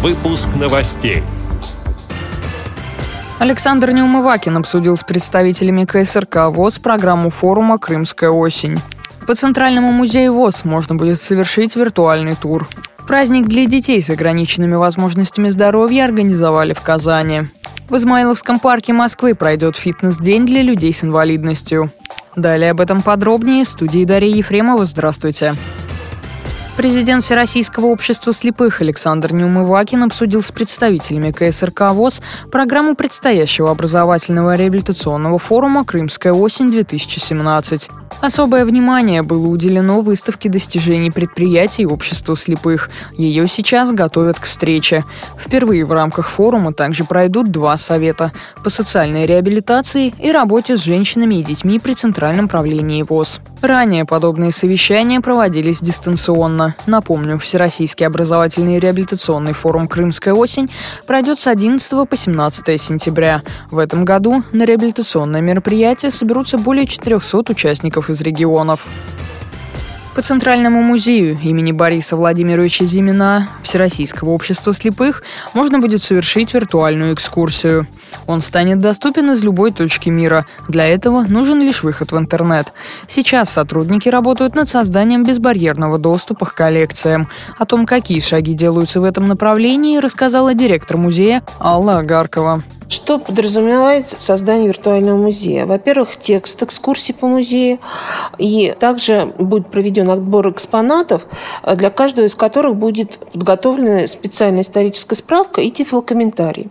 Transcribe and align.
Выпуск 0.00 0.50
новостей. 0.54 1.24
Александр 3.40 3.90
Неумывакин 3.90 4.56
обсудил 4.56 4.96
с 4.96 5.02
представителями 5.02 5.86
КСРК 5.86 6.50
ВОЗ 6.50 6.78
программу 6.78 7.30
форума 7.30 7.78
«Крымская 7.78 8.30
осень». 8.30 8.80
По 9.26 9.34
Центральному 9.34 9.90
музею 9.90 10.34
ВОЗ 10.34 10.64
можно 10.64 10.94
будет 10.94 11.20
совершить 11.20 11.74
виртуальный 11.74 12.36
тур. 12.36 12.68
Праздник 13.08 13.48
для 13.48 13.66
детей 13.66 14.00
с 14.00 14.08
ограниченными 14.08 14.76
возможностями 14.76 15.48
здоровья 15.48 16.04
организовали 16.04 16.74
в 16.74 16.80
Казани. 16.80 17.48
В 17.88 17.96
Измайловском 17.96 18.60
парке 18.60 18.92
Москвы 18.92 19.34
пройдет 19.34 19.76
фитнес-день 19.76 20.46
для 20.46 20.62
людей 20.62 20.92
с 20.92 21.02
инвалидностью. 21.02 21.90
Далее 22.36 22.70
об 22.70 22.80
этом 22.80 23.02
подробнее 23.02 23.64
в 23.64 23.68
студии 23.68 24.04
Дарья 24.04 24.32
Ефремова. 24.36 24.84
Здравствуйте. 24.84 25.56
Президент 26.78 27.24
Всероссийского 27.24 27.86
общества 27.86 28.32
слепых 28.32 28.80
Александр 28.80 29.32
Неумывакин 29.32 30.04
обсудил 30.04 30.44
с 30.44 30.52
представителями 30.52 31.32
КСРК 31.32 31.90
ВОЗ 31.90 32.22
программу 32.52 32.94
предстоящего 32.94 33.72
образовательного 33.72 34.54
реабилитационного 34.54 35.40
форума 35.40 35.84
«Крымская 35.84 36.32
осень-2017». 36.32 37.90
Особое 38.20 38.64
внимание 38.64 39.22
было 39.22 39.48
уделено 39.48 40.02
выставке 40.02 40.48
достижений 40.48 41.10
предприятий 41.10 41.84
общества 41.84 42.36
слепых. 42.36 42.90
Ее 43.16 43.48
сейчас 43.48 43.90
готовят 43.90 44.38
к 44.38 44.44
встрече. 44.44 45.04
Впервые 45.36 45.84
в 45.84 45.90
рамках 45.90 46.28
форума 46.28 46.72
также 46.72 47.04
пройдут 47.04 47.50
два 47.50 47.76
совета 47.76 48.30
по 48.62 48.70
социальной 48.70 49.26
реабилитации 49.26 50.14
и 50.20 50.30
работе 50.30 50.76
с 50.76 50.84
женщинами 50.84 51.40
и 51.40 51.44
детьми 51.44 51.80
при 51.80 51.94
Центральном 51.94 52.46
правлении 52.46 53.02
ВОЗ. 53.02 53.40
Ранее 53.60 54.04
подобные 54.04 54.52
совещания 54.52 55.20
проводились 55.20 55.80
дистанционно. 55.80 56.76
Напомню, 56.86 57.38
Всероссийский 57.38 58.06
образовательный 58.06 58.76
и 58.76 58.80
реабилитационный 58.80 59.52
форум 59.52 59.88
«Крымская 59.88 60.32
осень» 60.32 60.70
пройдет 61.06 61.40
с 61.40 61.48
11 61.48 62.08
по 62.08 62.16
17 62.16 62.80
сентября. 62.80 63.42
В 63.72 63.78
этом 63.78 64.04
году 64.04 64.44
на 64.52 64.62
реабилитационное 64.62 65.40
мероприятие 65.40 66.12
соберутся 66.12 66.56
более 66.56 66.86
400 66.86 67.50
участников 67.50 68.10
из 68.10 68.20
регионов. 68.20 68.86
По 70.18 70.22
Центральному 70.22 70.82
музею 70.82 71.38
имени 71.40 71.70
Бориса 71.70 72.16
Владимировича 72.16 72.84
Зимина 72.86 73.50
Всероссийского 73.62 74.30
общества 74.30 74.74
слепых 74.74 75.22
можно 75.54 75.78
будет 75.78 76.02
совершить 76.02 76.54
виртуальную 76.54 77.14
экскурсию. 77.14 77.86
Он 78.26 78.40
станет 78.40 78.80
доступен 78.80 79.30
из 79.30 79.44
любой 79.44 79.70
точки 79.70 80.08
мира. 80.08 80.44
Для 80.66 80.88
этого 80.88 81.22
нужен 81.22 81.60
лишь 81.60 81.84
выход 81.84 82.10
в 82.10 82.18
интернет. 82.18 82.72
Сейчас 83.06 83.50
сотрудники 83.50 84.08
работают 84.08 84.56
над 84.56 84.68
созданием 84.68 85.24
безбарьерного 85.24 85.98
доступа 85.98 86.46
к 86.46 86.54
коллекциям. 86.54 87.28
О 87.56 87.64
том, 87.64 87.86
какие 87.86 88.18
шаги 88.18 88.54
делаются 88.54 89.00
в 89.00 89.04
этом 89.04 89.28
направлении, 89.28 89.98
рассказала 89.98 90.52
директор 90.52 90.96
музея 90.96 91.44
Алла 91.60 91.98
Агаркова. 91.98 92.64
Что 92.88 93.18
подразумевает 93.18 94.08
создание 94.18 94.68
виртуального 94.68 95.18
музея? 95.18 95.66
Во-первых, 95.66 96.16
текст 96.16 96.62
экскурсии 96.62 97.12
по 97.12 97.26
музею, 97.26 97.80
и 98.38 98.74
также 98.78 99.34
будет 99.38 99.68
проведен 99.68 100.08
отбор 100.08 100.50
экспонатов, 100.50 101.26
для 101.76 101.90
каждого 101.90 102.24
из 102.24 102.34
которых 102.34 102.76
будет 102.76 103.18
подготовлена 103.32 104.06
специальная 104.06 104.62
историческая 104.62 105.16
справка 105.16 105.60
и 105.60 105.70
тифлокомментарий. 105.70 106.70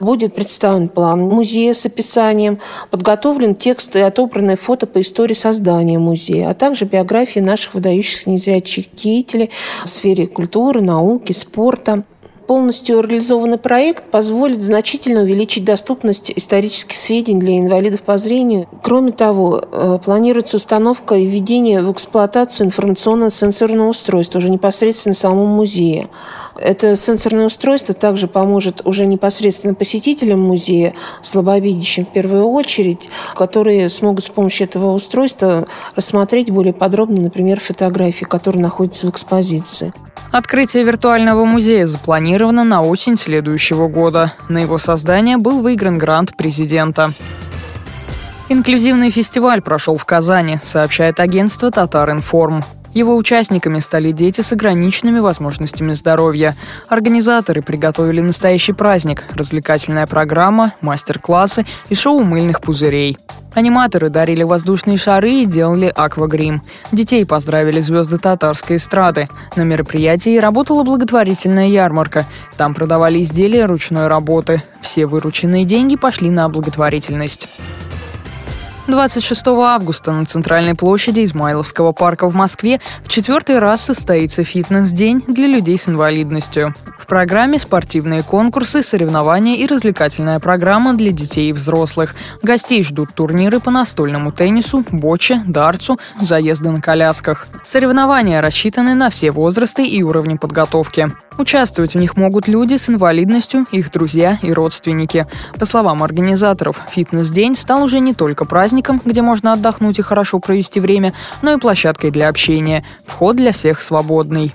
Будет 0.00 0.34
представлен 0.34 0.88
план 0.88 1.20
музея 1.20 1.72
с 1.72 1.86
описанием, 1.86 2.58
подготовлен 2.90 3.54
текст 3.54 3.94
и 3.94 4.00
отобранное 4.00 4.56
фото 4.56 4.88
по 4.88 5.00
истории 5.00 5.34
создания 5.34 6.00
музея, 6.00 6.50
а 6.50 6.54
также 6.54 6.84
биографии 6.84 7.38
наших 7.38 7.74
выдающихся 7.74 8.28
незрячих 8.28 8.92
деятелей 8.92 9.50
в 9.84 9.88
сфере 9.88 10.26
культуры, 10.26 10.80
науки, 10.80 11.32
спорта. 11.32 12.02
Полностью 12.46 13.00
реализованный 13.00 13.56
проект 13.56 14.10
позволит 14.10 14.62
значительно 14.62 15.22
увеличить 15.22 15.64
доступность 15.64 16.30
исторических 16.36 16.94
сведений 16.94 17.40
для 17.40 17.58
инвалидов 17.58 18.02
по 18.02 18.18
зрению. 18.18 18.68
Кроме 18.82 19.12
того, 19.12 19.62
э, 19.62 19.98
планируется 20.04 20.58
установка 20.58 21.14
и 21.14 21.26
введение 21.26 21.80
в 21.80 21.90
эксплуатацию 21.90 22.66
информационно-сенсорного 22.66 23.88
устройства 23.88 24.38
уже 24.38 24.50
непосредственно 24.50 25.14
в 25.14 25.18
самом 25.18 25.48
музее. 25.48 26.08
Это 26.56 26.96
сенсорное 26.96 27.46
устройство 27.46 27.94
также 27.94 28.28
поможет 28.28 28.82
уже 28.84 29.06
непосредственно 29.06 29.74
посетителям 29.74 30.40
музея, 30.40 30.94
слабовидящим 31.22 32.06
в 32.06 32.12
первую 32.12 32.46
очередь, 32.46 33.08
которые 33.34 33.88
смогут 33.88 34.24
с 34.24 34.28
помощью 34.28 34.66
этого 34.66 34.92
устройства 34.92 35.66
рассмотреть 35.96 36.50
более 36.50 36.72
подробно, 36.72 37.20
например, 37.20 37.60
фотографии, 37.60 38.24
которые 38.24 38.62
находятся 38.62 39.06
в 39.06 39.10
экспозиции. 39.10 39.92
Открытие 40.30 40.84
виртуального 40.84 41.44
музея 41.44 41.86
запланировано 41.86 42.64
на 42.64 42.82
осень 42.82 43.16
следующего 43.16 43.88
года. 43.88 44.32
На 44.48 44.58
его 44.58 44.78
создание 44.78 45.36
был 45.36 45.60
выигран 45.60 45.98
грант 45.98 46.36
президента. 46.36 47.12
Инклюзивный 48.48 49.10
фестиваль 49.10 49.62
прошел 49.62 49.96
в 49.96 50.04
Казани, 50.04 50.58
сообщает 50.62 51.18
агентство 51.18 51.70
«Татар-Информ». 51.70 52.64
Его 52.94 53.16
участниками 53.16 53.80
стали 53.80 54.12
дети 54.12 54.40
с 54.40 54.52
ограниченными 54.52 55.18
возможностями 55.18 55.94
здоровья. 55.94 56.56
Организаторы 56.88 57.60
приготовили 57.60 58.20
настоящий 58.20 58.72
праздник, 58.72 59.24
развлекательная 59.34 60.06
программа, 60.06 60.74
мастер-классы 60.80 61.66
и 61.88 61.94
шоу 61.96 62.22
мыльных 62.22 62.60
пузырей. 62.60 63.18
Аниматоры 63.52 64.10
дарили 64.10 64.42
воздушные 64.42 64.96
шары 64.96 65.42
и 65.42 65.46
делали 65.46 65.92
аквагрим. 65.94 66.62
Детей 66.92 67.24
поздравили 67.26 67.80
звезды 67.80 68.18
татарской 68.18 68.76
эстрады. 68.76 69.28
На 69.54 69.62
мероприятии 69.62 70.38
работала 70.38 70.82
благотворительная 70.82 71.68
ярмарка. 71.68 72.26
Там 72.56 72.74
продавали 72.74 73.22
изделия 73.22 73.66
ручной 73.66 74.08
работы. 74.08 74.62
Все 74.82 75.06
вырученные 75.06 75.64
деньги 75.64 75.96
пошли 75.96 76.30
на 76.30 76.48
благотворительность. 76.48 77.48
26 78.86 79.46
августа 79.46 80.12
на 80.12 80.26
центральной 80.26 80.74
площади 80.74 81.24
Измайловского 81.24 81.92
парка 81.92 82.28
в 82.28 82.34
Москве 82.34 82.80
в 83.02 83.08
четвертый 83.08 83.58
раз 83.58 83.82
состоится 83.82 84.44
фитнес-день 84.44 85.22
для 85.26 85.46
людей 85.46 85.78
с 85.78 85.88
инвалидностью. 85.88 86.74
В 87.04 87.06
программе 87.06 87.58
спортивные 87.58 88.22
конкурсы, 88.22 88.82
соревнования 88.82 89.56
и 89.56 89.66
развлекательная 89.66 90.40
программа 90.40 90.94
для 90.94 91.12
детей 91.12 91.50
и 91.50 91.52
взрослых. 91.52 92.14
Гостей 92.40 92.82
ждут 92.82 93.10
турниры 93.14 93.60
по 93.60 93.70
настольному 93.70 94.32
теннису, 94.32 94.86
боче, 94.90 95.42
дартсу, 95.46 96.00
заезды 96.22 96.70
на 96.70 96.80
колясках. 96.80 97.46
Соревнования 97.62 98.40
рассчитаны 98.40 98.94
на 98.94 99.10
все 99.10 99.32
возрасты 99.32 99.84
и 99.84 100.02
уровни 100.02 100.38
подготовки. 100.38 101.10
Участвовать 101.36 101.94
в 101.94 101.98
них 101.98 102.16
могут 102.16 102.48
люди 102.48 102.76
с 102.76 102.88
инвалидностью, 102.88 103.66
их 103.70 103.90
друзья 103.90 104.38
и 104.40 104.52
родственники. 104.52 105.26
По 105.58 105.66
словам 105.66 106.02
организаторов, 106.02 106.80
фитнес-день 106.90 107.56
стал 107.56 107.82
уже 107.82 107.98
не 107.98 108.14
только 108.14 108.44
праздником, 108.44 109.02
где 109.04 109.20
можно 109.20 109.52
отдохнуть 109.52 109.98
и 109.98 110.02
хорошо 110.02 110.38
провести 110.38 110.80
время, 110.80 111.12
но 111.42 111.52
и 111.52 111.58
площадкой 111.58 112.12
для 112.12 112.28
общения. 112.28 112.84
Вход 113.04 113.36
для 113.36 113.52
всех 113.52 113.82
свободный. 113.82 114.54